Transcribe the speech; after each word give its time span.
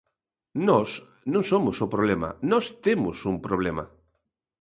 Nós 0.67 0.89
non 1.33 1.43
somos 1.51 1.77
o 1.85 1.91
problema, 1.93 2.29
nós 2.51 2.65
temos 2.85 3.17
un 3.31 3.35
problema. 3.45 3.83